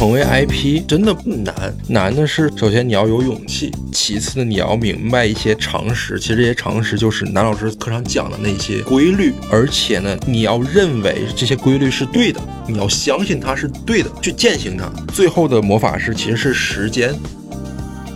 [0.00, 1.54] 成为 IP 真的不难，
[1.86, 6.18] 难的是首先你要有勇气，其次呢你要明白一些常识。
[6.18, 14.90] 其实这些常识就是男老师课上讲的那些规律，而且呢你要认为这些规律是对的，你要相信它是对的，去践行它。
[15.12, 17.14] 最后的魔法师其实是时间。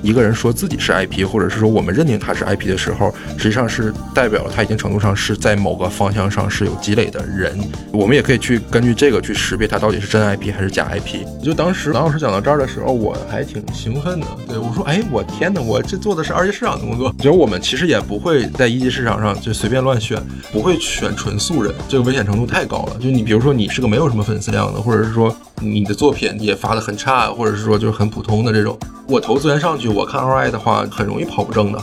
[0.05, 7.59] 一个人说自己是 IP，或者是说我们认定他是 IP 的时候，实际上是代表了他一定程度上是在某个方向上是有积累的人。
[7.91, 11.25] 我们也可以去根据这个去识别他到底是真 IP 还是假 IP。
[11.43, 14.27] 就当时郎老师讲到这儿的时候，我还挺兴奋的。
[14.47, 22.97] 对我说：“哎，我天哪，我这做的是二级市场的工作。”就我们其实也不会在一级市场上就随便乱选，不会选纯素人，这个危险程度太高了。
[23.01, 28.79] 就你比如说你是个没有什么粉丝量的，或者是说你的作品也发的很差，或者是说就是很普通的这种。
[29.07, 31.83] 我投资源上去，我看 ROI 的话，很容易跑不正的。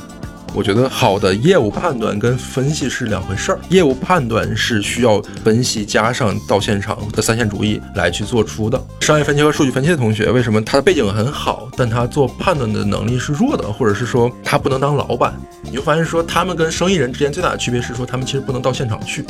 [0.53, 3.59] 我觉得好的业务判断跟分析是两回事儿。
[3.69, 8.77] 业务判断是需要分析加上到现场的三线主义来去做出的。
[8.99, 15.33] 商业分析和数据分析的同学，为什么他的背景很好，但他做判断的能力是弱的，或者是说他不能当老板？
[15.63, 19.25] 你就发现说，他们跟生意人之间最大的区别是说，他们其实不能到现场去。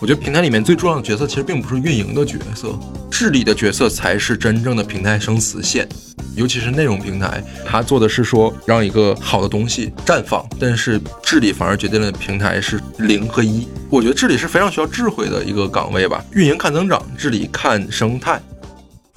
[0.00, 2.74] 我觉得平台里面最重要的角色其实并不是运营的角色，
[3.10, 5.86] 治理的角色才是真正的平台生死线。
[6.34, 13.68] 尤其是内容平台，它做的是说让一个好的东西绽放，但是治理反而决定了平台是零和一。
[13.90, 18.40] 我觉得治理是非常需要智慧的一个岗位吧，运营看增长，治理看生态。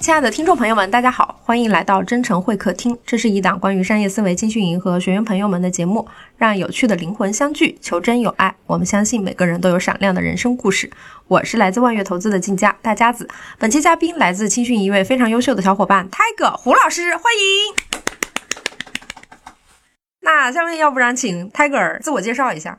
[0.04, 2.94] 亲爱的听众朋友们，大家好，欢迎来到真诚会客厅。
[3.06, 8.54] 这是一档关于商业思维、精训营和学员朋友们的节目，让有趣的灵魂相聚，求真有爱。
[8.66, 10.90] 我们相信每个人都有闪亮的人生故事。
[11.26, 13.26] 我是来自万悦投资的静佳大家子，
[13.58, 18.02] 本期嘉宾来自青训一位非常优秀的小伙伴 Tiger 胡老师，欢迎。
[20.20, 22.78] 那下面要不然请 Tiger 自我介绍一下。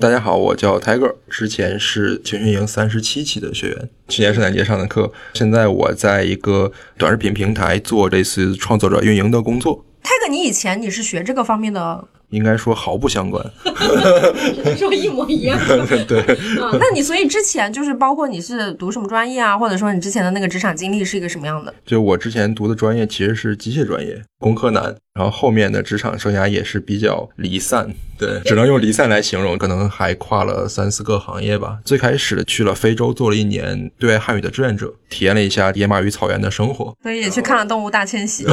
[0.00, 9.84] 大家好，我叫 Tiger，之前是青训营三十七期的学员，去年圣诞节上的课，现在我在一个短视频平台做类似创作者运营的工作。
[10.02, 12.08] Tiger，你以前你是学这个方面的？
[12.30, 13.44] 应该说毫不相关，
[14.76, 15.58] 说一模一样。
[16.08, 16.20] 对，
[16.60, 21.72] 啊，那你所以之前就是包括你是读什么专业啊，或者说你之前的那个职场经历是一个什么样的？
[21.84, 27.88] 就我之前读的专业其实是机械专业，工科男，然后后面的职场生涯也是比较离散，
[28.18, 31.78] 对，只能用离散来形容，可能还跨了三四个行业吧。
[31.84, 38.44] 最开始去了非洲做了一年对外汉语的志愿者，体验了一下野马与草原的生活，所以也去看了动物大迁徙。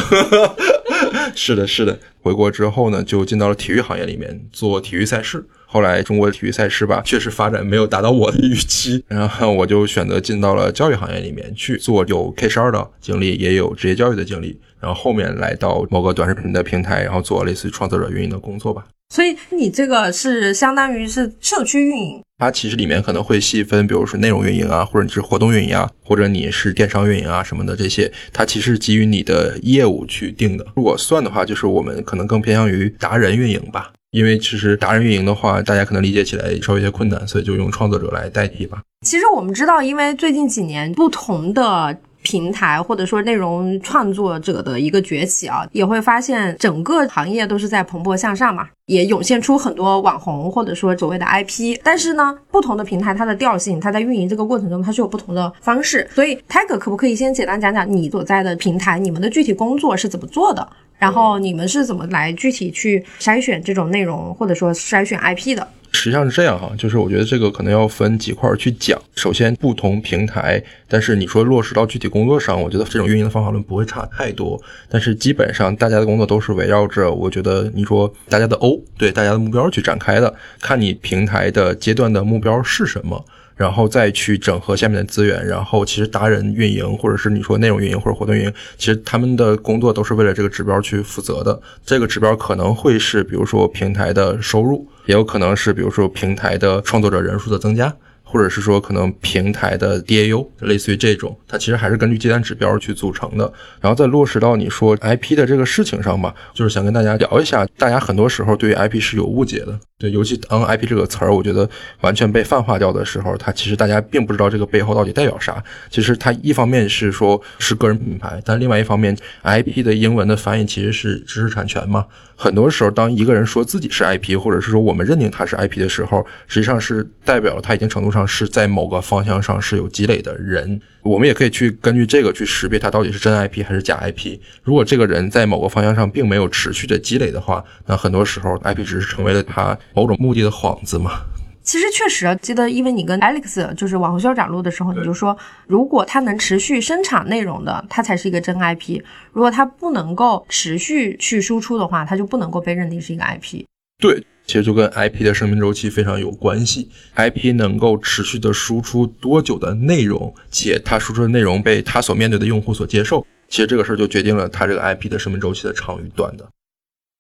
[1.35, 1.99] 是的，是的。
[2.21, 5.43] 回国之后呢，就进到了体育行业里面做体育赛事。
[5.65, 14.59] 后来中国的体育赛事吧，确实发展没有达到我的预期，然后我就选择进到了教育行业里面去做，有 K 十二的经历，也有职业教育的经历。
[14.79, 18.85] 然后后面来到某个短视频的平台，然后做类似于创作者运营的工作吧。
[19.13, 30.65] 所以你这个是相当于是社区运营，它其实里面可能会细分，比如说内容运营啊，或者你是活动运营啊，或者你是电商运营啊什么的这些，它其实基于你的业务去定的。
[30.75, 38.81] 如果算的话，就是我们可能更偏向于达人运营吧，因为其实达人运营的话，大家可能理解起来稍微有些困难，所以就用创作者来代替吧。
[39.05, 41.95] 其实我们知道，因为最近几年不同的。
[42.23, 51.79] 平台或者说内容创作者的一个崛起啊，也会发现整个行业都是在蓬勃向上嘛，也涌现出很多网红或者说所谓的 IP。
[51.83, 56.07] 但是呢，不同的平台它的调性，它在运营这个过程中它是有不同的方式。
[56.13, 60.67] 所以 Tiger 可不可以先简单讲讲你所在的平台，你们的具体工作是怎么做的？
[60.97, 65.67] 然后你们是怎么来具体去筛选这种内容，或者说筛选 IP 的？
[65.91, 68.99] 实际上是这样哈，就是我觉得这个可能要分几块去讲。
[69.15, 74.59] 首先，不同平台，但是你说落实到具体工作上，我觉得这种运营的方法论不会差太多。
[74.89, 83.23] 但是基本上大家的工作都是围绕着，我觉得你说大家的 O 对大家的目标去展开的，看你平台的阶段的目标是什么。
[83.61, 91.61] 然后再去整合下面的资源，然后其实达人运营或者是你说内容运营或者活动运营，其实他们的工作都是为了这个指标去负责的。
[91.85, 97.95] 这个指标可能会是比如说平台的收入，也有可能是比如说平台的创作者人数的增加。
[98.31, 103.51] 或者是说可能平台的 DAU，类似于这种，它其实还是根据接单指标去组成的，
[103.81, 111.69] 然后再落实到你说 IP 的这个事情上吧，就是想跟大家聊一下，大家很多时候对于 IP 是有误解的，对，尤其当 IP 这个词儿，我觉得
[111.99, 115.61] 完全被泛化掉的时候，它其实大家并不知道这个背后到底代表啥。
[115.89, 119.13] 其实它一方面是说是个人品牌，但另外一方面
[119.43, 122.05] ，IP 的英文的翻译其实是知识产权嘛。
[122.35, 130.79] 很多时候，当一个人说自己是 IP，或者是说我们认定他是 IP 的时候，实际上是代表了他一定程度上是在某个方向上是有积累的人。
[131.03, 134.39] 我们也可以去根据这个去识别他到底是真 IP 还是假 IP。
[134.63, 141.21] 如果这个人在某个方向上并没有持续的积累的话，那很多时候 IP 只是成为了他某种目的的幌子嘛。
[141.63, 148.99] 其实确实，记得因为你跟 Alex 就是网红校长录的时候，你就说，如果他能持续生产内容的，他才是一个真 IP；
[149.31, 153.63] 如果他不能够持续去输出的话，他就不能够被认定是一个 IP。
[153.99, 156.89] 对，其实就跟 IP 的生命周期非常有关系。
[157.15, 166.45] IP 能够持续的输出多久的内容，且它输出的内容被它所面对的用户所接受，其实这个事儿就决定了它这个 IP 的生命周期的长与短的。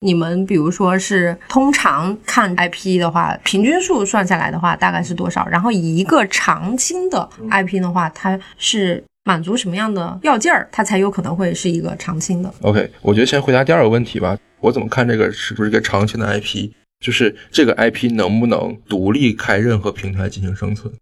[0.03, 5.47] 你们比如说是通常看 IP 的话，平均数算下来的话大概是多少？
[5.47, 14.35] 然后一个长青的 IP 的话，它是满足什么样的要件儿，它才有可能会是一个长青的？OK，我觉得先回答第二个问题吧。
[14.59, 16.71] 我怎么看这个是不是一个长青的 IP？
[17.01, 20.93] 就是这个 IP 能不能独立开任何平台进行生存？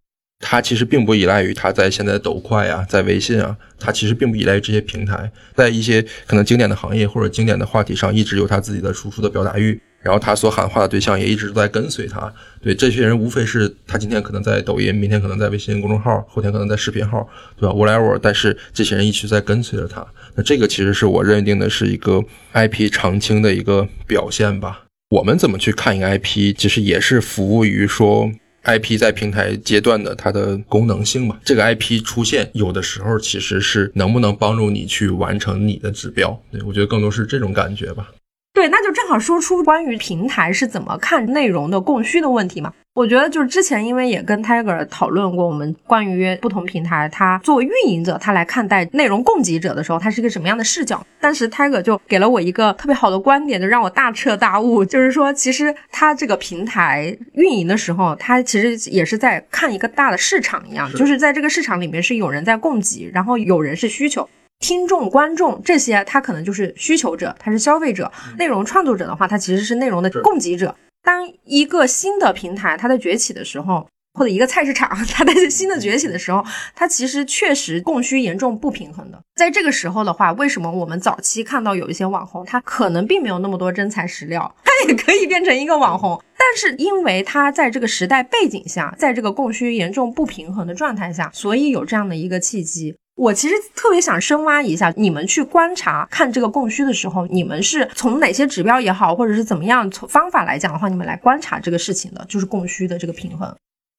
[0.41, 12.33] 它其实并不依赖于它在现在抖快啊，在微信啊，它其实并不依赖于这些平台，在一些可能经典的行业或者经典的话题上，一直有它自己的输出的表达欲，然后他所喊话的对象也一直都在跟随他。
[12.61, 20.07] 对这些人，无非是他今天可能在抖音，明天可能在微信公众号，后天可能在视频号，对吧？whatever，但是这些人一直在跟随着他。
[20.35, 22.23] 那这个其实是我认定的是一个
[22.53, 24.85] IP 长青的一个表现吧。
[25.09, 28.31] 我们怎么去看一个 IP，其实也是服务于说。
[28.65, 38.11] IP 在平台阶段的它的功能性嘛，这个 IP 出现有的时候其实是能不能帮助你去完成你的指标，对我觉得更多是这种感觉吧。
[38.53, 42.73] 对，那就正好说出关于平台是怎么看内容的供需的问题嘛。
[42.95, 51.01] 我觉得就是之前因为也跟 Tiger 讨论过，我们关于不同平台，它作为运营者，他来看待内容供给者的时候，他是一个什么样的视角？
[51.21, 64.27] 当时 Tiger 就给了我一个特别好的观点，就让我大彻大悟，就是说，其实他这个平台运营的时候，他其实也是在看一个大的市场一样，就是在这个市场里面是有人在供给，然后有人是需求。
[64.59, 70.75] 听众、观众这些，他可能就是需求者，他是消费者；内容创作者的话，他其实是内容的供给者。
[71.03, 76.43] 当一个新的平台它在崛起的时候，或者一个菜市场它在新的崛起的时候，
[76.75, 79.19] 它其实确实供需严重不平衡的。
[79.35, 92.95] 在这个时候的话，为什么我们早期看到有一些网红，他可能并没有那么多真材实料，他也可以变成一个网红，但是因为他在这个时代背景下，在这个供需严重不平衡的状态下，所以有这样的一个契机。
[93.19, 103.53] 我其实特别想深挖一下，你们去观察看这个供需的时候，你们是从哪些指标也好，或者是怎么样从方法来讲的话，你们来观察这个事情的，就是供需的这个平衡。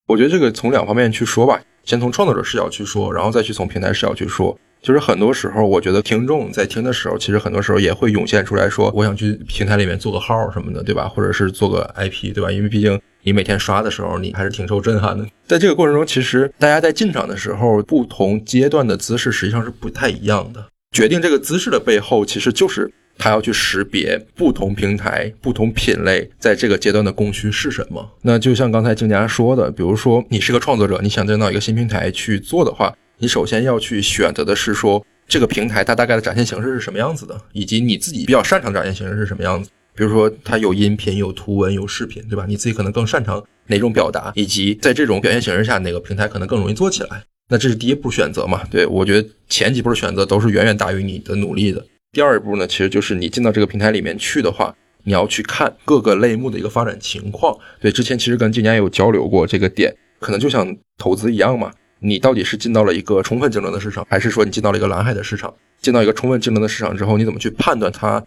[0.07, 4.57] 我觉得这个从两方面去说吧，先从创作者视角去说，然后再去从平台视角去说。
[4.81, 11.07] 就是很多时候，我觉得听众在听的时候，其实很多时候也会涌现出来说，我想去平台里面做个号什么的，对吧？
[11.07, 12.51] 或者是做个 IP，对吧？
[12.51, 15.25] 因为毕竟你每天刷的时候，你还是挺受震撼的。
[15.45, 20.65] 在这个过程中，其实大家在进场的时候，不同阶段的姿势实际上是不太一样的。
[20.95, 28.09] 决定这个姿势的背后，其实就是他要去识别不同平台、不同品类在这个阶段的供需是什么。
[28.23, 32.93] 那就像刚才静佳说的，比如说你是个创作者，你想进到一个新平台去做的话。
[33.19, 39.69] 你首先要去选择的是说这个平台它大概的展现形式是什么样子的，以及你自己比较擅长展现形式是什么样子。
[39.95, 42.45] 比如说它有音频、有图文、有视频，对吧？
[42.47, 47.23] 你自己可能更擅长哪种表达，以及在这种表现形式下哪个平台可能更容易做起来。
[47.49, 48.63] 那这是第一步选择嘛？
[48.71, 51.85] 对我觉得前几步的选择都是远远大于你的努力的。
[52.13, 54.73] 第二步呢，其实就是你进到这个平台里面去的话，
[55.03, 57.57] 你要去看各个类目的一个发展情况。
[57.81, 61.71] 对，之前其实跟静佳有交流过这个点，可能就像投资一样嘛。
[61.99, 65.53] 你到底是进到了一个充分竞争的市场，还是说你进到了一个蓝海的市场？
[65.81, 68.23] 进到一个充分竞争的市场之后，你怎么去判断它？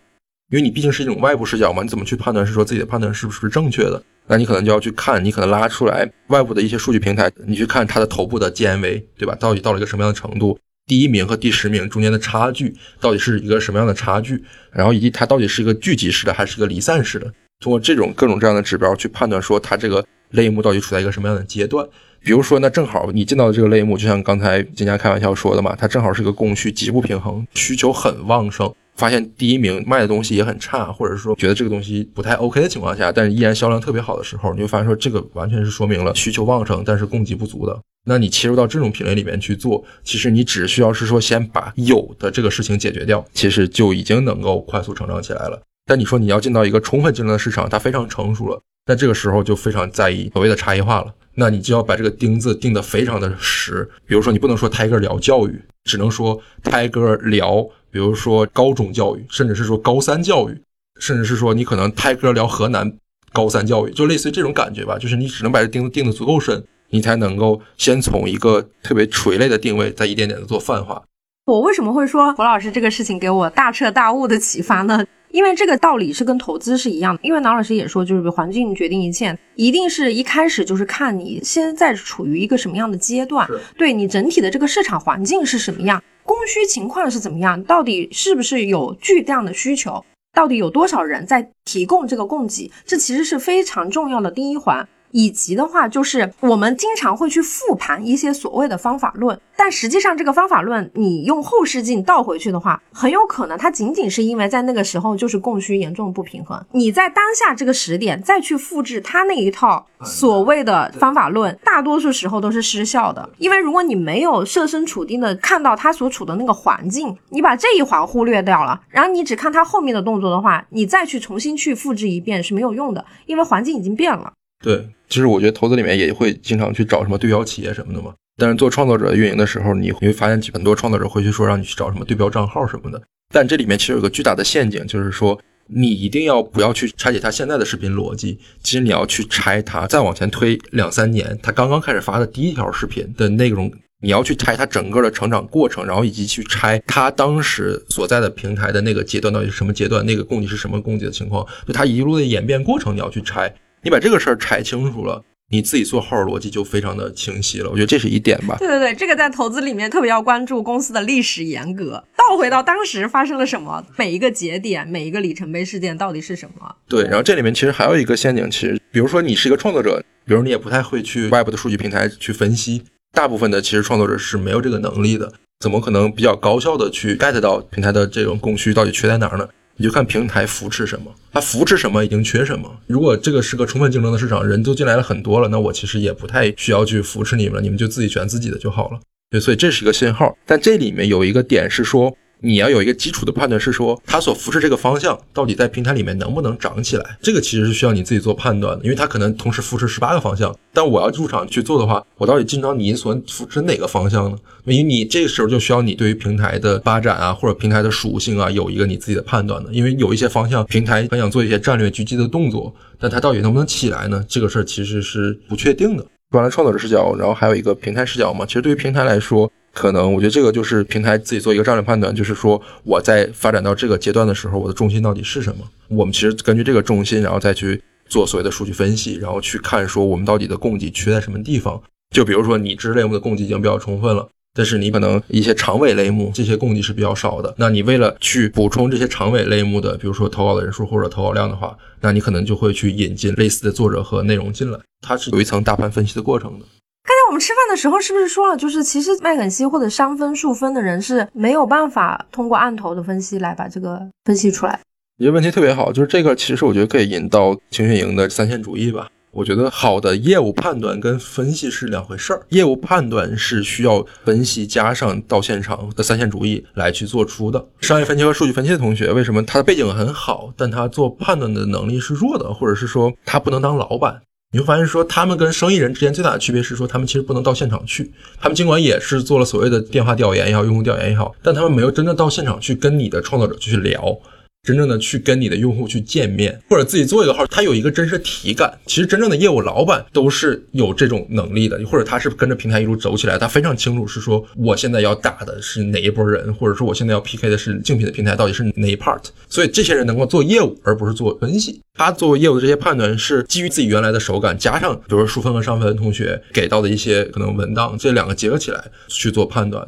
[0.50, 4.02] 因为你毕竟是一种外部视角嘛，你怎么去判断是说自己的判断是不是正确的？
[4.26, 9.34] 那你可能就要去看，你可能拉出来外部的一些数据平台，你去看它的头部的 GMV，对吧？
[9.40, 10.58] 到底到了一个什么样的程度？
[10.86, 14.42] 第一名和第十名中间的差距到底是一个什么样的差距？
[14.70, 17.26] 然后以及它到底是一个聚集式的还是一个离散式的？
[17.60, 21.86] 通过这种各种这样的指标去判断说它这个类目到底处在一个什么样的阶段？
[22.22, 28.74] 比如说，那正好你进到的这个类目，就像刚才金家开玩笑说的嘛，它正好是个供需极不平衡，需求很旺盛。
[28.96, 37.78] 发现第一名卖的东西也很差，或者说觉得这个东西不太 OK 的情况下，但是依然销量特别好的时候，你就发现说这个完全是说明了需求旺盛，但是供给不足的。
[38.06, 45.60] 那你切入到这种品类里面去做，其实你只需要是说先把有的这个事情解决掉，其实就已经能够快速成长起来了。
[45.86, 51.12] 但你说你要进到一个充分竞争的市场，它非常成熟了，那这个时候就非常在意所谓的差异化了。
[51.36, 60.60] 那你就要把这个钉子钉得非常的实，比如说你不能说泰戈聊教育，只能说泰戈聊，比如说高中教育，甚至是说高三教育，
[60.98, 62.92] 甚至是说你可能泰戈聊河南
[63.32, 64.98] 高三教育，就类似于这种感觉吧。
[64.98, 66.60] 就是你只能把这钉子钉得足够深，
[66.90, 71.00] 你才能够先从一个特别垂类的定位，再一点点的做泛化。
[71.46, 75.06] 我为什么会说胡老师这个事情给我大彻大悟的启发呢？
[75.34, 77.20] 因为这个道理是跟投资是一样的。
[77.24, 83.44] 因为南老师也说，就是环境决定一切，一定是一开始就是看你现在处于一个什么样的阶段，
[83.76, 94.88] 对你整体的这个市场环境是什么样，供需情况是怎么样，到底是不是有巨量的需求，到底有多少人在提供这个供给，这其实是非常重要的第一环。
[95.14, 106.61] 以及的话，就是我们经常会去复盘一些所谓的方法论，但实际上这个方法论，你用后视镜倒回去的话，很有可能它仅仅是因为在那个时候就是供需严重不平衡。
[106.73, 113.30] 你在当下这个时点再去复制它那一套所谓的方法论，大多数时候都是失效的。
[113.38, 124.33] 因为如果你没有设身处地的看到他所处的那个环境，你把这一环忽略掉了，然后你只看他后面的动作的话，你再去重新去复制一遍是没有用的，因为环境已经变了。
[124.64, 128.14] 对，其实我觉得投资里面也会经常去找什么对标企业什么的嘛。
[128.38, 133.02] 但是做创作者运营的时候，你会发现很多创作者会去说让你去找什么对标账号什么的。
[133.33, 153.54] 但这里面其实有个巨大的陷阱，就是说你一定要不要去拆解他现在的视频逻辑，其实你要去拆他再往前推两三年，他刚刚开始发的第一条视频的内容，你要去拆他整个的成长过程，然后以及去拆他当时所在的平台的那个阶段到底是什么阶段，那个供给是什么供给的情况，就他一路的演变过程你要去拆。
[153.84, 157.68] 你把这个事儿拆清楚了，你自己做号逻辑就非常的清晰了。
[157.68, 158.56] 我觉得这是一点吧。
[158.58, 166.74] 对对对，这个在投资里面特别要关注公司的历史严格，倒回到当时发生了什么，每一个节点，每一个里程碑事件到底是什么。
[166.88, 179.46] 对，然后这里面其实还有一个陷阱，其实比如说你是一个创作者，比如你也不太会去外部的数据平台去分析，大部分的其实创作者是没有这个能力的，怎么可能比较高效的去 get 到平台的这种供需到底缺在哪儿呢？
[179.76, 182.81] 你就看平台扶持什么，它扶持什么已经缺什么。
[182.87, 189.00] 如果这个是个充分竞争的市场，人都进来了很多了，那我其实也不太需要去扶持你们了，你们就自己选自己的就好了。
[189.31, 190.37] 对，所以这是一个信号。
[190.47, 192.16] 但这里面有一个点是说。
[192.40, 197.18] 你要有一个基础的判断，是说它所扶持这个方向到底在平台里面能不能涨起来？
[197.22, 200.54] 这个其实是需要你自己做判断的，因为它可能同时扶持十八个方向。
[200.72, 204.36] 但我要入场去做的话，我到底进到你所扶持哪个方向呢？
[204.64, 209.72] 因为你这个时候就需要你对于平台的发展啊，或者平台的属性啊，有一个你自己的判断的。
[209.72, 214.24] 因为有一些方向，平台很想做一些战略狙击的动作，但它到底能不能起来呢？
[214.28, 216.04] 这个事儿其实是不确定的。
[216.30, 218.44] 完了创作者视角，然后还有一个平台视角嘛。
[218.44, 225.64] 其实对于平台来说，可能我觉得这个就是平台自己做一个战略判断，就是说我在发展到这个阶段的时候，我的重心到底是什么？
[225.88, 231.83] 我们其实根据这个重心，然后再去做所谓的数据分析，然后去看说我们到底的供给缺在什么地方。
[232.14, 237.52] 就比如说你知识类目的供给已经比较充分了，但是你可能一些长尾类目这些供给是比较少的。
[237.59, 246.64] 那你为了去补充这些长尾类目的，比如说投稿的人数或者投稿量的话，那你可能就会去引进类似的作者和内容进来，它是有一层大盘分析的过程的。
[247.04, 254.80] 刚才我们吃饭的时候是不是说了，就是其实麦肯锡或者商分、数分的人是没有办法通过案头的分析来把这个分析出来。
[255.18, 259.06] 你这问题特别好，就是这个其实我觉得可以引到情绪营的三线主义吧。
[259.32, 267.62] 我觉得好的业务判断跟分析是两回事儿，业务判断是需要分析加上到现场的三线主义来去做出的。
[267.80, 274.23] 商业分析和数据分析的同学，为什么他的背景很好，但他做判断的能力是弱的，或者是说他不能当老板？
[274.54, 278.08] 你会发现，说他们跟生意人之间最大的区别是说，他们其实不能到现场去。
[278.40, 284.16] 他们尽管也是做了所谓的电话调研也好，用户调研也好，但他们没有真正到现场去跟你的创作者去聊。
[284.64, 288.73] 真正的去跟你的用户去见面，或者自己做一个号，他有一个真实体感。
[288.87, 299.23] 其实真正的业务老板都是有这种能力的，或者他是跟着平台一路走起来，他非常清楚是说我现在要打的是哪一波人，或者说我现在要 PK 的是竞品的平台到底是哪一 part。
[299.49, 301.80] 所以这些人能够做业务，而不是做分析。
[301.92, 309.87] 他做业务的这些判断是基于自己原来的手感，加上比如说数分和上分同学给到的一些可能文档，这两个结合起来去做判断。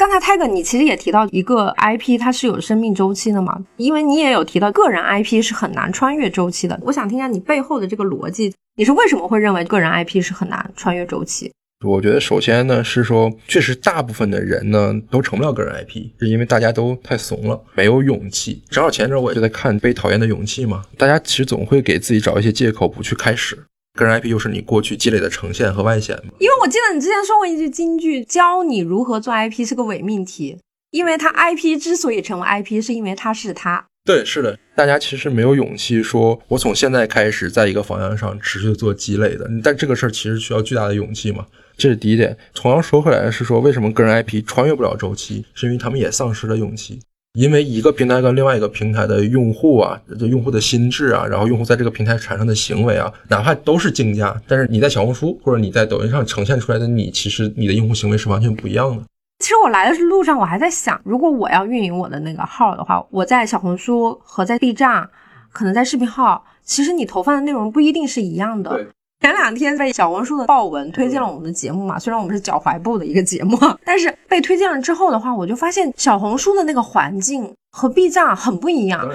[0.00, 3.62] 刚才泰哥，你其实也提到一个 IP，它是有生命周期的嘛？
[3.76, 6.80] 因为你也有提到个人 IP 是很难穿越周期的。
[6.82, 11.52] 我想听一下你背后的这个逻辑，你是为什么会认为个人 IP 是很难穿越周期？
[11.84, 18.62] 我觉得首先呢是说，确实大部分的人呢都成不了个人 IP，是因为大家都太怂了，没有勇气。
[18.70, 23.66] 正好前阵我也就在看《被讨厌的勇气》嘛，大家其实总会给自己找一些借口不去开始。
[23.94, 26.32] 个人 IP 又是你过去积累的呈现和外显吗？
[26.38, 30.58] 因为我记得你之前说过一句金句，教你如何做 IP 是个伪命题，
[30.90, 33.84] 因为它 IP 之所以成为 IP，是因为它是它。
[34.04, 39.48] 对，是的，大家其实没有勇气说，我从现在开始在一个方向上持续做积累的。
[39.62, 42.36] 但这个事儿其实需要巨大的勇气嘛，这是第一点。
[42.54, 47.00] 同样说回来是说，为什么个人 IP 穿越不了周期，是因为他们也丧失了勇气。
[47.34, 59.04] 因为一个平台跟另外一个平台的用户啊，就用户的心智啊，然后用户在这个平台产生的行为啊，哪怕都是竞价，但是你在小红书或者你在抖音上呈现出来的你，其实你的用户行为是完全不一样的。
[59.38, 65.08] 其实我来的路上，我还在想，如果我要运营我的那个号的话，我在小红书和在 B 站，
[65.52, 68.86] 可能在视频号，其实你投放的内容不一定是一样的。
[69.20, 79.06] 前两天被小红书的爆文推荐了我们的节目嘛，虽然我们是脚踝部的一个节目， 但是被推荐了之后的话，我就发现小红书的那个环境和 B 站很不一样。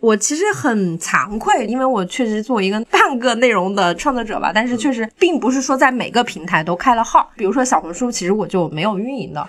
[0.00, 7.30] 我其实很惭愧，因为我确实作为一个半个内容的创作者吧，但是确实并不是说在每个平台都开了号。
[7.34, 9.46] 比如说小红书，其实我就没有运营的。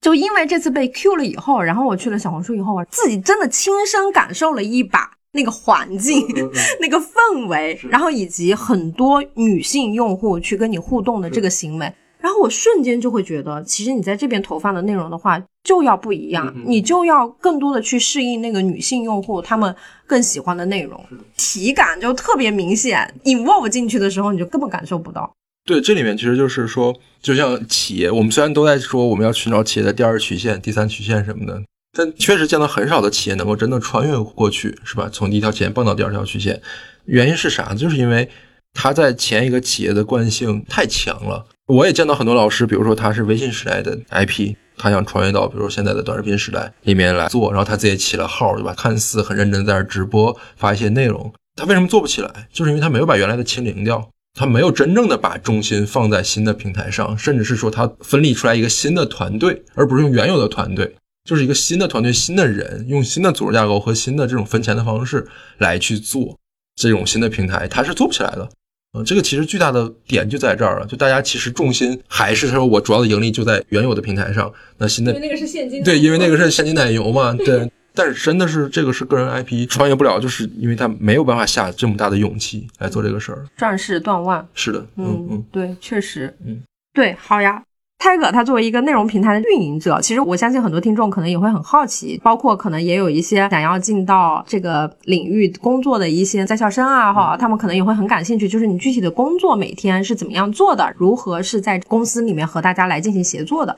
[0.00, 5.10] 就因为这次被 Q 了以后，然后我去了小红书以后，我自己真的亲身感受了一把。
[5.36, 6.26] 那个环境，
[6.80, 19.72] 那个氛围，然后以及很多女性用户去跟你互动的这个行为，然后我瞬间就会觉得，其实你在这边投放的内容的话，就要不一样，你就要更多的去适应那个女性用户他们
[20.06, 20.98] 更喜欢的内容，
[21.36, 25.30] 体感就特别明显，involve 进去的时候，你就根本感受不到。
[25.66, 31.60] 对，这里面其实就是说，就像企业，我们虽然都在说我们要寻找企业的第二曲线、第三曲线什么的。
[31.96, 35.08] 但确实见到很少的企业能够真的穿越过去，是吧？
[35.10, 36.60] 从第一条曲线蹦到第二条曲线，
[37.06, 37.74] 原因是啥？
[37.74, 38.28] 就是因为
[38.74, 41.46] 他在前一个企业的惯性太强了。
[41.66, 48.74] 我也见到很多老师，比如说他是微信时代的 IP，他想穿越到比如说现在的短视频时代里面来做，然后他自己起了号，对吧？
[48.76, 52.48] 看似很认真在那直播发一些内容，他为什么做不起来？
[52.52, 60.94] 就是因为他没有把原来的清零掉，他没有真正的把重心放在新的平台上，甚至是说他分立出来一个新的团队，而不是用原有的团队。
[61.26, 65.26] 就是一个新的团队、新的人，用新的组织架构和新的这种分钱的方式
[65.58, 66.38] 来去做
[66.76, 68.48] 这种新的平台，它是做不起来的。
[68.96, 74.50] 嗯，这个其实巨大的点就在这儿了，就大家其实重心还是说我主要的盈利就在原有的平台上。
[74.78, 77.70] 那新的因为那个是现金，对，因为那个是 现金奶油嘛，对。
[77.98, 83.46] 但是真的是这个是个人 IP 穿越不了，就是因为他没有办法下这么大的勇气来做这个事儿。
[83.56, 84.46] 壮士断腕。
[84.52, 87.62] 是的，嗯嗯，对，确实，嗯，对，好呀。
[87.98, 103.76] 泰戈他作为一个内容平台的运营者，其实我相信很多听众可能也会很好奇，包括可能也有一些想要进到这个领域工作的一些在校生啊，哈，他们可能也会很感兴趣，就是你具体的工作每天是怎么样做的，如何是在公司里面和大家来进行协作的。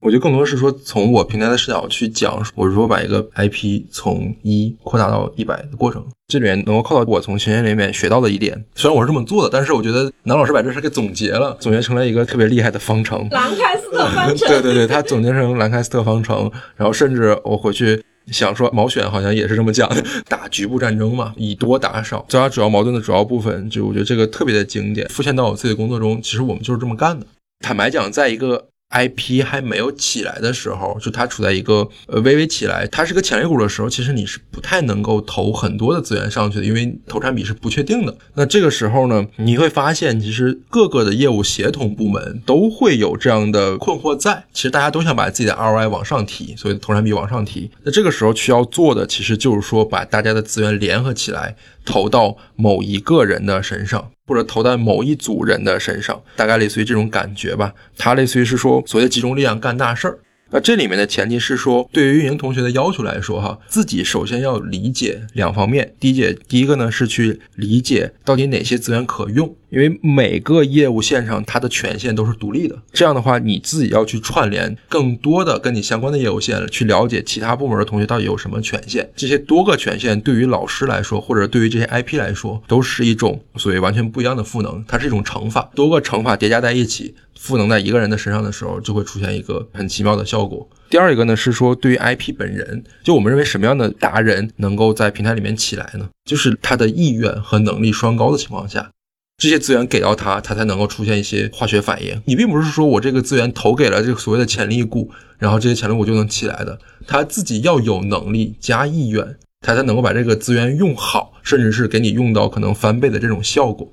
[0.00, 6.02] 我觉得更多是说，从我平台的视角去讲，我如何把一个 IP 从一扩大到一百的过程。
[6.26, 8.64] 这里面能够靠到我从前线里面学到的一点。
[8.74, 14.48] 虽然我是这么做的，但是我觉得南老师把这事给总结了，总结成了一个特别厉害的方程——兰开斯特方程。
[14.48, 16.50] 对 对对，他总结成兰开斯特方程。
[16.76, 23.68] 然后甚至我回去想说，毛选好像也是这么讲的： 打局部战争嘛，以多打少，交叉主要矛盾的主要部分。
[23.68, 27.26] 就我觉得这个特别的经典，复现到我自己的工作中，其实我们就是这么干的。
[27.62, 38.16] 坦白讲，在一个 IP 还没有起来的时候，就它处在一个呃微微起来，它是个潜力股的时候，其实你是不太能够投很多的资源上去的，因为投产比是不确定的。
[38.34, 47.70] 那这个时候呢，你会发现其实各个的业务协同部门都会有这样的困惑在，其实大家都想把自己的 ROI 往上提，所以投产比往上提。
[47.84, 51.54] 那这个时候需要做的，其实就是说把大家的资源联合起来。
[51.90, 57.74] 投到某一个人的身上，或者投在某一组人的身上，大概类似于这种感觉吧。
[57.98, 60.20] 它类似于是说，所谓集中力量干大事儿。
[60.52, 65.94] 那这里面的前提是说，对于运营同学的要求来说，哈，自己首先要理解两方面。
[66.00, 69.54] 第一节，第一个呢是去理解到底哪些资源可用。
[69.70, 79.08] 因为每个业务线上它的权限都是独立的，这样的话你自己要去串联更多的跟你相关的业务线，去了解其他部门的同学到底有什么权限。
[79.14, 90.68] 这些多个权限对于老师来说，或者对于这些 IP 来说，都是一种所谓完全不一样的赋能，它是一种乘法，多个乘法叠加在一起，赋能在一个人的身上的时候，就会出现一个很奇妙的效果。
[90.90, 96.06] 第二一个呢是说，对于 IP 本人，就我们认为什么样的达人能够在平台里面起来呢？
[96.26, 98.90] 就是他的意愿和能力双高的情况下。
[99.38, 102.20] 这些资源给到他，他才能够出现一些化学反应。
[102.26, 106.78] 你并不是说我这个资源投给了这个所谓的潜力股，然后这些潜力股就能起来的。
[107.06, 113.90] 他自己要有能力加意愿，他才能够把这个资源用好，甚至是给你用到可能翻倍的这种效果。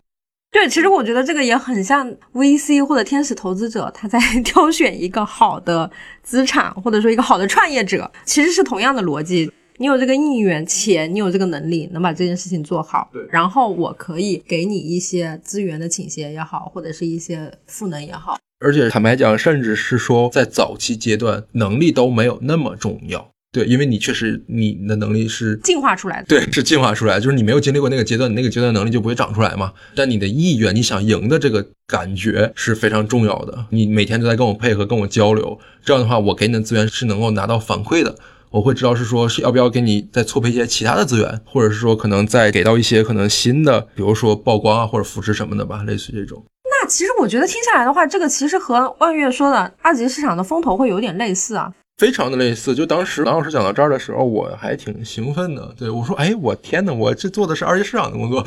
[0.57, 5.87] 对，其实我觉得这个也很像 VC 或者天使投资者，他在 挑选一个好的
[6.23, 9.51] 资产，或者说一个好的创业者，其实是同样的逻辑。
[9.77, 13.07] 你有这个意愿，且你有这个能力，能把这件事情做好。
[13.13, 18.39] 对，然后我可以给你一些资源的倾斜也好，或者是一些赋能也好。
[18.59, 23.29] 而且坦白讲，甚至是说在早期阶段，能力都没有那么重要。
[23.57, 26.25] 对，因为你确实你的能力是进化出来的。
[26.27, 29.73] 对，是进化出来，就是你没有经历过那个阶段，你那个阶段能力就不会长出来嘛。
[29.95, 33.65] 但你的意愿，你想赢的这个感觉是非常重要的。
[33.71, 38.15] 你每天都在跟我配合，跟我交流，这样的话，我给你的资源是能够拿到反馈的。
[38.51, 46.45] 我会知道是说是要不要给你再错配一些其他的资源，或者是说可能再给到一些可能新的，比如说曝光啊或者扶持什么的吧，类似这种。
[46.63, 51.73] 那其实我觉得听下来的话，这个其实和万月说的二级市场的风投会有点类似啊。
[51.97, 55.73] 非常的类似，就当时郎老师讲到这儿的时候，我还挺兴奋的。
[55.75, 58.45] 对我说：“哎，我天哪，我这做的是二级市场的工作，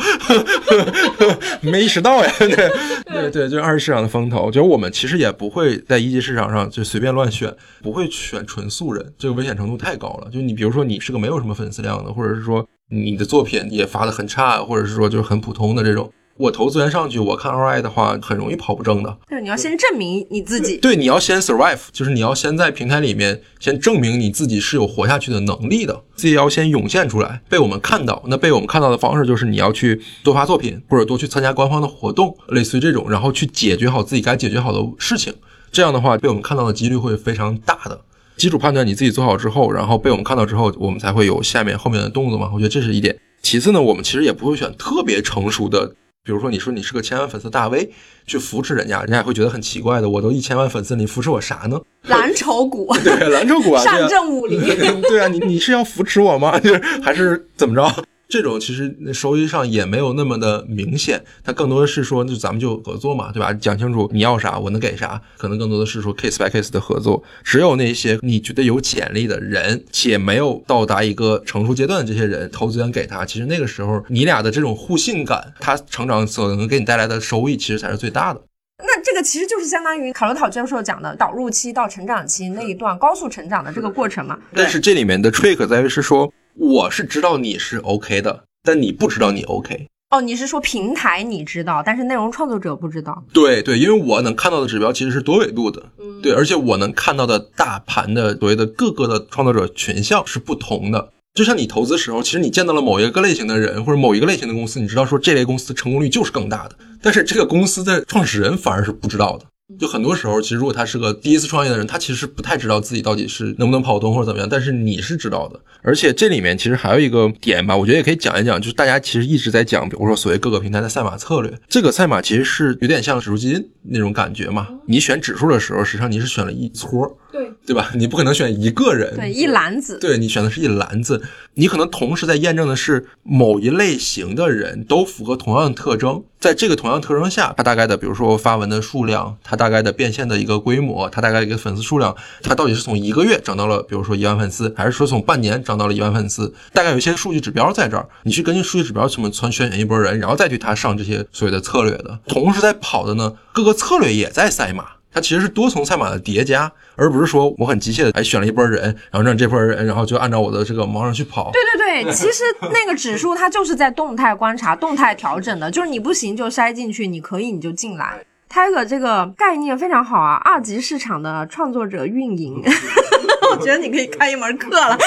[1.60, 2.70] 没意识到呀。” 对
[3.06, 4.52] 对对，就是二级市场的风投。
[4.52, 10.30] 就我们其实也不会在一级市场上就随便乱选，不会选纯素人，这个危险程度太高了。
[10.30, 16.08] 就你比如说，你是个没有什么粉丝量的，或者是说你的作品也发的很差，或者是说就是很普通的这种。
[16.40, 19.14] 我投资源上去，我看 ROI 的话，很容易跑不正的。
[19.28, 20.78] 对，你要先证明你自己。
[20.78, 28.22] 对，你要先 survive，就是你要先在平台里面先证明你自己是有活下去的能力的，自己要先涌现出来，被我们看到。
[28.26, 35.34] 那被我们看到的方式就是你要去多发作品，或者多去参加官方的活动，类似于这种，然后去解决好自己该解决好的事情。
[35.70, 38.00] 这样的话，被我们看到的几率会非常大的。
[38.38, 42.50] 基础判断你自己做好之后，然后被我们看到之后，我们才会有下面后面的动作嘛。
[42.54, 43.14] 我觉得这是一点。
[43.42, 45.94] 其次呢，我们其实也不会选特别成熟的。
[46.22, 47.90] 比如说，你说你是个千万粉丝大 V，
[48.26, 50.08] 去扶持人家，人家也会觉得很奇怪的。
[50.08, 51.80] 我都一千万粉丝，你扶持我啥呢？
[52.08, 54.60] 蓝筹股， 对，蓝筹股啊，上证五零，
[55.08, 56.58] 对啊，你你是要扶持我吗？
[56.60, 58.04] 就是还是怎么着？
[58.30, 63.52] 这种其实收益上也没有那么的明显，它更多的是说，就咱们就合作嘛，对吧？
[63.52, 67.20] 讲清楚你要啥，我能给啥，可能更多的是说 case by case 的合作。
[67.42, 78.40] 只有那些你觉得有潜力的人，且没有到达一个成熟阶段的这些人，投资人给他，其实那个时候你俩的这种互信感，他成长所能给你带来的收益，其实才是最大的。
[78.82, 84.38] 那这个其实就是相当于卡罗塔教授讲的导入期到成长期那一段高速成长的这个过程嘛。
[84.54, 88.44] 但是这里面的 trick 在于是说，我是知道你是 OK 的。
[88.62, 93.24] 但你不知道你 OK 哦，你是说平台你知道，但是内容创作者不知道。
[93.32, 95.82] 对对，因为我能看到的指标其实是多维度的，
[96.22, 101.10] 对，而且我能看到的大盘的所谓的各个的创作者群像是不同的。
[101.32, 109.46] 就像你投资时候，其实你见到了某一个类型的人或者某一个类型的公司，你知道说这类公司成功率就是更大的，但是这个公司的创始人反而是不知道的。
[109.78, 114.48] 就很多时候，其实如果他是个第一次创业的人，他其实不太知道自己到底是能不能跑通或者怎么样。
[114.50, 124.68] 但是你是知道的，而且这里面其实还有一个点吧，我觉得也可以讲一讲，就是大家其实一直在讲，比如说所谓各个平台的赛马策略，这个赛马其实是有点像指数基金那种感觉嘛。
[124.86, 127.90] 你选指数的时候，实际上你是选了一撮，对对吧？
[127.94, 131.22] 你不可能选一个人，对一篮子，对你选的是一篮子，
[131.60, 136.24] 你可能同时在验证的是某一类型的人都符合同样的特征。
[136.38, 146.50] 在这个同样特征下，它大概的，比如说发文的数量，它大概的变现的一个规模，它大概一个粉丝数量，它到底是从一个月涨到了，比如说一万粉丝，还是说从半年涨到了一万粉丝？
[146.72, 152.18] 大概有一些数据指标在这儿，你去根据数据指标去么选选一波人，然后再去他上这些所谓的策略的。
[152.26, 154.86] 同时在跑的呢，各个策略也在赛马。
[155.12, 161.50] 它其实是多重赛马的叠加，而不是说我很机械的哎选了一波人，然后让这波人，然后就按照我的这个毛上去跑。
[161.52, 168.24] 对对对，其实那个指数它就是在动态观察、动态调整的，就是你不行就筛进去，你可以你就进来。
[168.48, 172.60] Tiger 这个概念非常好啊，二级市场的创作者运营，
[173.52, 174.98] 我觉得你可以开一门课了。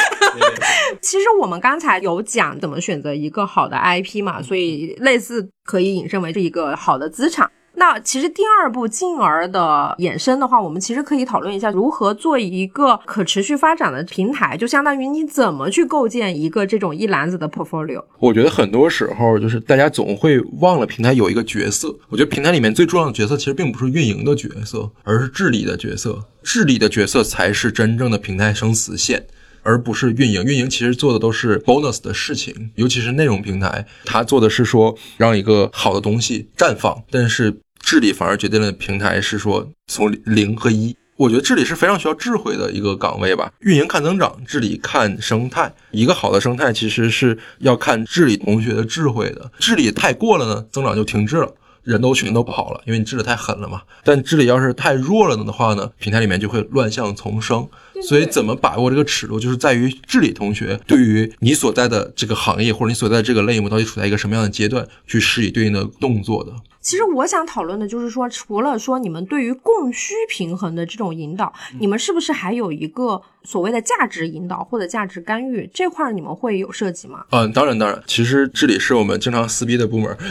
[1.01, 7.49] 其实我们刚才有讲怎么选择一个好的 IP 嘛，所以类似可以引申为这一个好的资产。
[7.75, 18.03] 那其实第二步进而的衍生的话，我们其实可以讨论一下如何做一个可持续发展的平台，就相当于你怎么去构建一个这种一篮子的 portfolio。
[18.19, 21.93] 我觉得很多时候就是大家总会忘了平台有一个角色。
[22.09, 26.23] 我觉得平台里面最重要的角色其实并不是运营的角色，而是治理的角色。
[26.43, 29.25] 治理的角色才是真正的平台生死线。
[29.65, 40.95] 而不是运营，运营其实做的都是 bonus 的事情，尤其是内容平台，它做的是说让一个好的东西绽放，但是治理反而决定了平台是说从零和一。
[41.15, 43.51] 我觉得治理是非常需要智慧的一个岗位吧。
[43.59, 45.71] 运营看增长，治理看生态。
[45.91, 49.51] 一个好的生态其实是要看治理同学的智慧的。
[49.59, 51.53] 治理太过了呢，增长就停滞了。
[51.83, 53.81] 人都全都跑了，因为你治的太狠了嘛。
[54.05, 57.67] 但治理要是太弱了的话呢，平台里面就会乱象丛生。
[58.07, 66.51] 所以怎么把握这个尺度，就是在于治理同学对于你所在的这个行业或者你所在的这个类目到底处在一个什么样的阶段，去施以对应的动作的。
[66.81, 77.23] 其实我想讨论的就是说，除了说你们对于供需平衡的这种引导，你们是不是还有一个所谓的价值引导或者价值干预这块，你们会有涉及吗？
[77.29, 80.13] 嗯，当然当然，其实治理是我们经常撕逼的部门。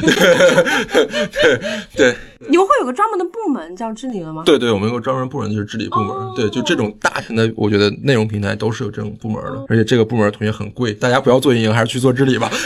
[1.42, 1.58] 对
[1.96, 2.14] 对，
[2.50, 4.42] 你们会有个专门的部门叫治理的吗？
[4.44, 6.34] 对对，我们有个专门部门就是治理部门。
[6.36, 12.50] 对，就这种大型的，我觉得内容平台都是有这种部门的，而且这个部门同学很贵，大家不要做运营，还是去做治理吧。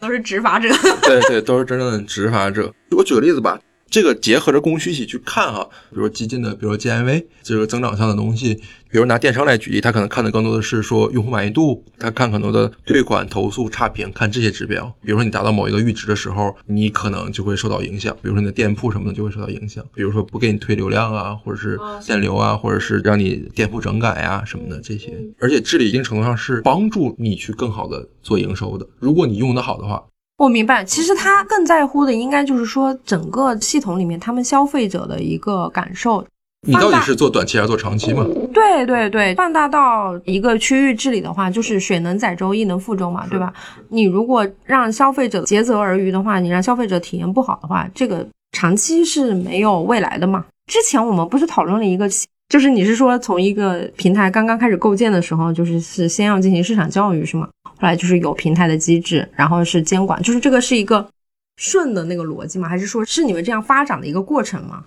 [0.00, 0.68] 都是执法者，
[1.02, 2.70] 对对，都是真正的执法者。
[2.90, 3.58] 我举个例子吧，
[3.90, 8.54] 这个结合着供需一起去看哈，比如说基金的，比如说 GMV 这个增长上的东西，
[8.90, 14.92] 比如拿电商来举例，他可能看的更多的是说用户满意度，他看很多的退款、投诉、差评，看这些指标。
[15.02, 25.12] 比如说你达到某一个阈值的时候，你可能就会受到影响，比如说你的店铺什么的就会受到影响，比如说不给你推流量啊，或者是限流啊，或者是让你店铺整改啊什么的这些。
[25.38, 30.02] 而且治理一定程度上是帮助你去更好的做营收的，如果你用的好的话。
[30.36, 36.24] 我明白，其实他更在乎的应该就是说整个系统里面他们消费者的一个感受。
[36.66, 38.26] 你到底是做短期还是做长期嘛？
[38.52, 43.52] 对对对，放大到一个区域治理的话，就是水能载舟，亦能覆舟嘛，对吧？
[43.90, 50.44] 你如果让消费者竭泽而渔的话，你让消费者体验不好的话，这个长期是没有未来的嘛。
[50.66, 52.08] 之前我们不是讨论了一个，
[52.48, 57.46] 就是你是说从一个平台刚刚开始构建的时候，就是是先要进行市场教育是吗？
[57.76, 61.08] 后来就是有平台的机制，然后是监管，就是这个是一个
[61.56, 62.68] 顺的那个逻辑吗？
[62.68, 64.84] 还是说是你们这样发展的一个过程吗？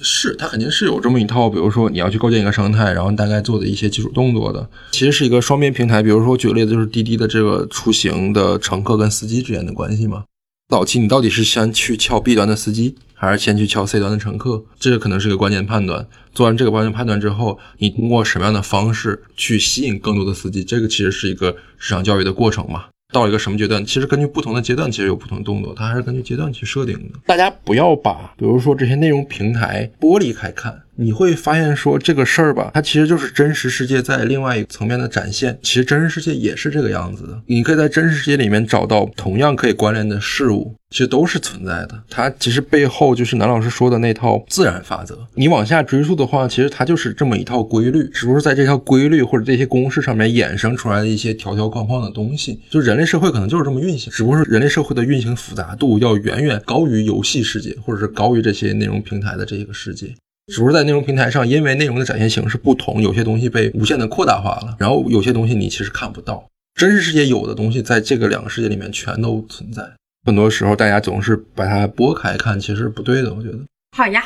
[0.00, 4.68] 是，它肯定是有这么一套，比如说你要去构建一个生态，然后大概做的一些基础动作的。
[4.90, 10.24] 其实是一个双边平台，比如说举个例子，就是滴滴的这个出行的乘客跟司机之间的关系嘛。
[10.72, 14.64] 早期你到底是先去撬 B 端的司机，还是先去撬 C 端的乘客？
[14.80, 16.06] 这个可能是个关键判断。
[16.32, 20.64] 做完这个关键判断之后，你通过什么样的方式去吸引更多的司机？
[20.64, 22.86] 这个其实是一个市场教育的过程嘛。
[23.12, 23.84] 到了一个什么阶段？
[23.84, 27.18] 其实根据不同的阶段，其实有不同的动作，它还是根据阶段去设定的。
[27.26, 30.80] 大家不要把，比如说这些内容平台剥离开看。
[30.96, 35.58] 你会发现说这个事儿吧，它其实就是真实世界在另外一个层面的展现。
[35.62, 37.40] 其实真实世界也是这个样子的。
[37.46, 42.02] 你可以在真实世界里面找到同样可以关联的事物，其实都是存在的。
[42.10, 45.18] 它其实背后就是南老师说的那套自然法则。
[45.34, 52.60] 你往下追溯的话，其实它就是这么一套规律，只不过在这套规律或者这些公式上面衍生出来的一些条条框框的东西。
[52.68, 60.14] 就人类社会可能就是这么运行，只不过是人类社会的运行复杂度要远远高于游戏世界，或者是高于这些内容平台的这个世界。
[60.46, 66.44] 只不过在内容平台上，因为内容的展现形式不同，有些东西被无限的扩大化了，然后有些东西你其实看不到。
[66.74, 69.82] 真实世界有的东西，在这个两个世界里面全都存在。
[70.24, 73.32] 很多时候，大家总是把它拨开看，其实不对的。
[73.32, 73.58] 我觉得。
[73.96, 74.24] 好呀，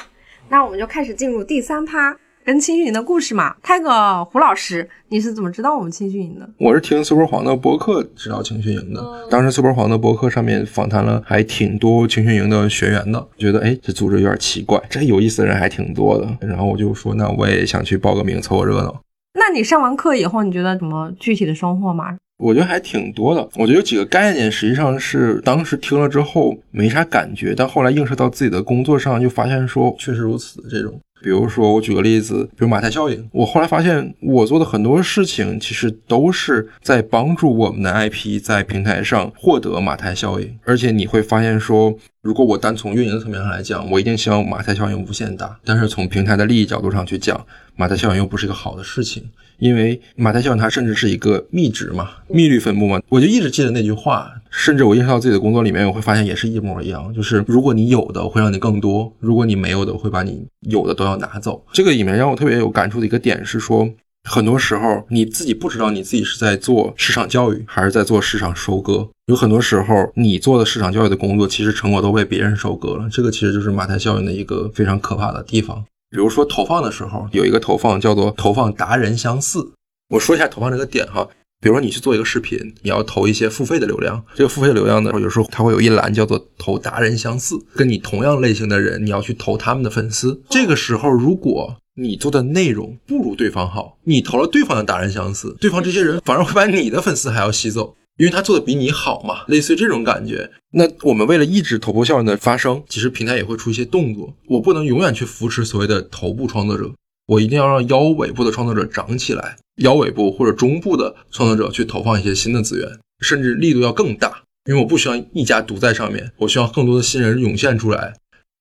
[0.48, 2.16] 那我们就开始进入第三趴。
[2.46, 6.48] 跟青训营的故事嘛，泰哥胡老师，你是怎么知道我们青训营的？
[6.60, 9.02] 我是听 super 黄的博客知道青训营的。
[9.28, 16.46] 当时 super 黄的博客上面访谈了还挺多青训营的学员的，觉得哎这组织有点奇怪，这有意思的人还挺多的。
[16.46, 18.94] 然后我就说那我也想去报个名凑个热闹。
[19.34, 22.16] 那你上完课以后，你觉得什么具体的收获吗？
[22.38, 23.40] 我觉得还挺多的。
[23.56, 31.00] 我觉得有几个概念实际上是当时听了之后没啥感觉，但后来映射到自己的工作上，就发现说确实如此这种。
[31.26, 33.28] 比如说，我举个例子，比如马太效应。
[33.32, 40.56] 我后来发现，我做的很多事情其实都是在帮助我们的 IP 在平台上获得马太效应。
[40.64, 45.58] 而且你会发现，说如果我单从运营层面上来讲，我一定希望马太效应无限大。
[45.64, 49.24] 但是从平台的利益角度上去讲，马太效应又不是一个好的事情。
[49.58, 61.64] 因为马太效应它甚至是一个幂值嘛，幂率分布嘛，我就一直记得那句话，甚至我意识到自己的工作里面，我会发现也是一模一样，就是如果你有的会让你更多，如果你没有的会把你有的都要拿走。
[61.72, 63.88] 这个里面让我特别有感触的一个点是说，
[64.28, 73.08] 很多时候你自己不知道你自己是在做市场教育还是在做市场收割，有很多时候你做的市场教育的工作，其实成果都被别人收割了。
[73.10, 75.84] 这个其实就是马太效应的一个非常可怕的地方。
[76.16, 79.72] 比如说投放的时候，有一个投放叫做投放达人相似。
[80.08, 81.28] 我说一下投放这个点哈，
[81.60, 90.40] 比如说你去做一个视频，你要投一些付费的流量，这个付费流量呢，有时候它会有一栏叫做投达人相似，跟你同样类型的人，你要去投他们的粉丝。
[90.48, 97.94] 这个时候，如果你做的内容不如对方好，你投了对方的达人相似，对方这些人反而会把你的粉丝还要吸走。
[98.16, 100.50] 因为他做的比你好嘛，类似于这种感觉。
[100.72, 104.34] 那我们为了抑制头部效应的发生，其实平台也会出一些动作。
[104.48, 106.90] 我不能永远去扶持所谓的头部创作者，
[107.26, 112.88] 我一定要让腰尾部的创作者长起来，腰尾部或者中部的创作者去投放一些新的资源，
[113.20, 114.42] 甚至力度要更大。
[114.68, 118.14] 因为我不希望一家独在上面，我希望更多的新人涌现出来。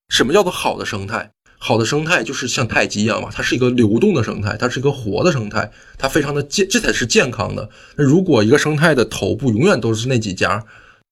[0.10, 1.32] 什么叫做好的生态？
[1.58, 7.70] 好的生态就是像太极一样嘛，它是一个流动的生态，它是一个活的生态，它非常的健，这才是健康的。
[7.96, 10.64] 那如果一个生态的头部永远都是那几家，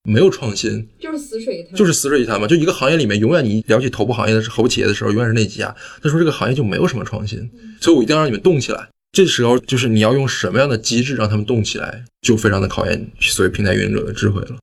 [0.04, 2.46] 没有创新，就是死水一滩，就是死水一滩嘛。
[2.46, 7.50] 就一个行业里面，永远你了解头部行业的头部企业的时候，永远是那几家，他说这个行业就没有什么创新。
[7.80, 8.90] 所以我一定要让你们动起来。
[9.14, 14.58] 这时候就是你要用什么样的机制让他们动起来，就非常的考验所谓平台运营者的智慧了。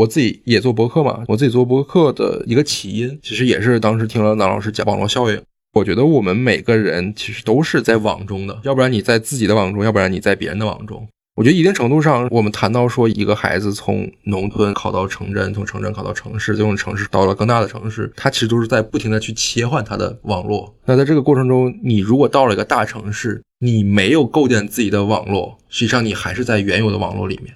[0.00, 5.38] 我自己也做博客嘛，我自己做博客的一个起因，其实也是当时听了南老师讲网络效应。
[5.74, 11.06] 我觉得我们每个人其实都是在网中的，要不然你在自己的网中，要不然你在别人的网中。
[11.36, 20.74] 我觉得一定程度上，我们谈到说一个孩子从农村考到城镇，从城镇考到城市，再从城市到了更大的城市，他其实都是在不停的去切换他的网络。
[20.86, 27.54] 那在这个过程中，你如果到了一个大城市，你没有构建自己的网络，实际上你还是在原有的网络里面。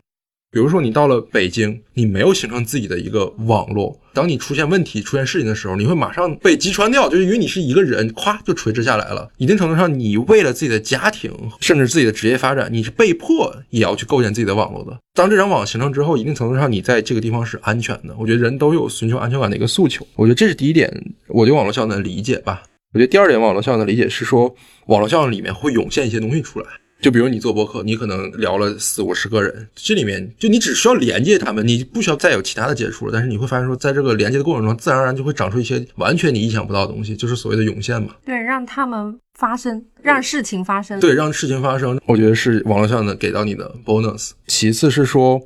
[0.55, 4.01] 比如说，你到了北京，你没有形成自己的一个网络。
[4.13, 9.29] 当你出现问题、出现事情的时候，你会马上被击穿掉，就是因为你是一个人，咵就垂直下来了。
[9.37, 14.97] 一定程度上，你为了自己的家庭，甚至自己的职业发展，你是被迫也要去构建自己的网络的。
[15.15, 18.15] 当这张网形成之后，一定程度上，你在这个地方是安全的。
[18.17, 20.07] 我觉得人都有寻求安全感的一个诉求。
[20.15, 20.89] 我觉得这是第一点，
[21.27, 22.63] 我对网络效应的理解吧。
[22.93, 24.55] 我觉得第二点，网络效应的理解是说，
[24.87, 26.67] 网络效应里面会涌现一些东西出来。
[27.01, 33.13] 就比如你做博客，你可能聊了四五十个人，这里面就你只需要连接他们，你不需要再有其他的接触了。
[33.13, 38.15] 但是你会发现说，在这个连接的过程中，自然而然就会长出一些完全你意想不到的东西，就是所谓的涌现嘛。
[38.25, 40.99] 对，让他们发生，让事情发生。
[40.99, 44.31] 对，让事情发生，我觉得是网络效应给到你的 bonus。
[44.47, 45.39] 其次是说，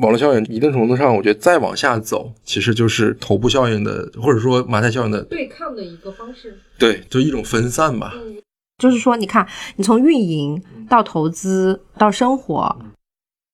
[0.00, 6.58] 网络效应一定程度上，我觉得再往下走，其实就是头部效应的，或者说马太效应的对抗的一个方式。
[6.78, 8.12] 对，就一种分散吧。
[8.78, 12.76] 就是说，你看，你从运营到投资到生活，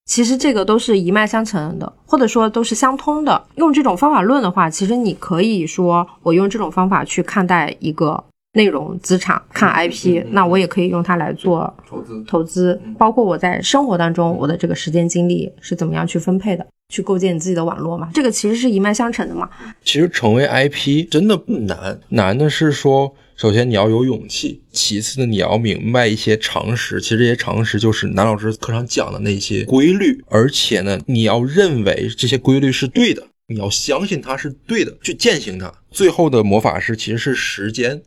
[0.05, 3.41] 其实这个都是一脉相承的，或者说都是相通的。
[3.55, 12.23] 用这种方法论的话，其实你可以说，我用这种方法去看待一个内容资产，看 IP，那我也可以用它来做投资。
[12.27, 12.81] 投资。
[12.97, 18.09] 包括我在生活当中，我的这个时间精力是怎么样去分配的，去构建你自己的网络嘛？
[18.13, 19.49] 这个其实是一脉相承的嘛。
[19.85, 23.15] 其实成为 IP 真的不难，难的是说。
[23.43, 35.69] 首先你要有勇气，其次呢你要明白一些常识，其实这些常识就是南老师课上讲的那些规律，而且呢你要认为这些规律是对的，你要相信它是对的，去践行它。
[35.91, 38.01] 最后的魔法师其实是时间，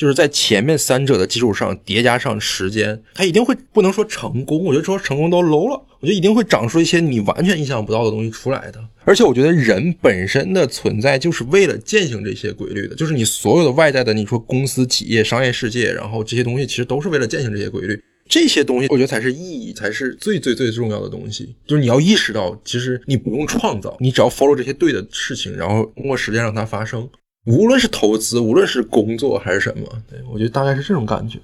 [0.00, 8.82] 就是在前面三者的基础上叠加上时间，它一定会不能说成功，我觉得说成功都 low 了，我觉得一定会长出一些你完全意想不到的东西出来的。
[9.04, 18.02] 而且我觉得人本身的存在就是为了践行这些规律的，就是你所有的外在的，你说公司、企业、商业世界，然后这些东西其实都是为了践行这些规律。
[18.26, 21.54] 这些东西我觉得才是意义，才是最最最重要的东西。
[21.66, 27.06] 就是你要意识到，其实你不用创造，你只要 follow 这些对的事情，然后通过时间让它发生。
[27.46, 31.38] 无论是投资，无论是工作还是什么，对我觉得大概是这种感觉。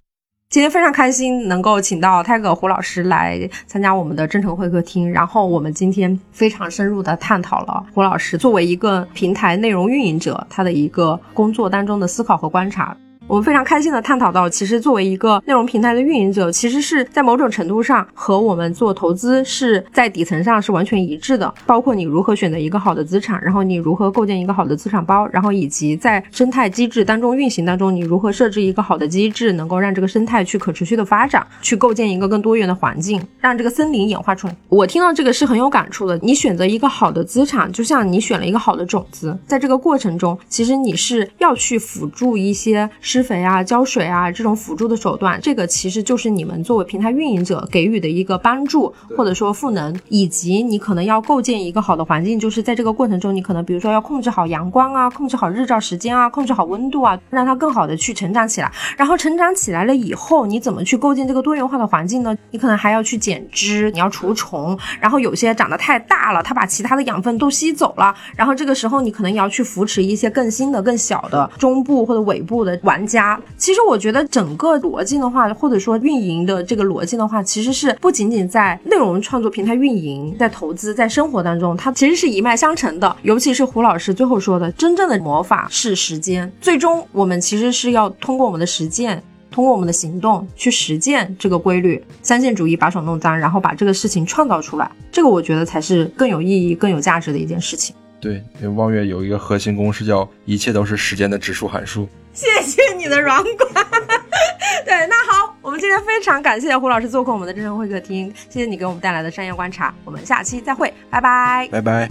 [0.48, 12.96] 今天非常开心能够请到泰戈胡老师来参加我们的真诚会客厅，然后我们今天非常深入的探讨了胡老师作为一个平台内容运营者他的一个工作当中的思考和观察。
[13.28, 21.52] 我们非常开心的探讨到，其实作为一个内容平台的运营者，其实是在某种程度上和我们做投资是在底层上是完全一致的。
[21.66, 34.54] 包括你如何选择一个好的资产，然后你如何构建一个好的资产包，然后以及在生态机制当中运行当中，你如何设置一个好的机制，能够让这个生态去可持续的发展，去构建一个更多元的环境，让这个森林演化出来。
[34.68, 36.16] 我听到这个是很有感触的。
[36.22, 42.88] 你选择一个好的资产，就像你选了一个好的种子，在这个过程中，其实你是要去辅助一些。
[43.16, 58.70] 施肥啊，浇水啊，这种辅助的手段，这个其实就是你们作为平台运营者给予的一个帮助，或者说赋能，以及你可能要构建一个好的环境，就是在这个过程中，你可能比如说要控制好阳光啊，控制好日照时间啊，控制好温度啊，让它更好的去成长起来。
[58.98, 62.36] 然后成长起来了以后，你怎么去构建这个多元化的环境呢？
[62.50, 73.40] 你可能还要去减枝，你要除虫，然后有些长得太大了，它把其他的养分都吸走了，然后这个时候你可能也要去扶持一些更新的、更小的中部或者尾部的加。
[73.56, 83.16] 其实我觉得整个逻辑的话，或者说运营的这个逻辑的话，其实是不仅仅在内容创作平台运营，在投资，在生活当中，它其实是一脉相承的。
[83.22, 86.50] 尤其是胡老师最后说的，真正的魔法是时间。
[86.60, 92.02] 最终，我们其实是要通过我们的实践，通过我们的行动去实践这个规律。
[92.22, 97.94] 三线主义把手弄脏，然后把这个事情创造出来，这个我觉得才是更有意义、更有价值的一件事情。
[98.18, 102.08] 对，因为望月有一个核心公式，叫一切都是时间的指数函数。
[102.36, 103.86] 谢谢你的软管。
[104.84, 112.08] 对，那好，我们今天非常感谢胡老师做客我们的真诚会客厅，谢谢你给我们带来的商业观察，我们下期再会，拜拜，拜拜。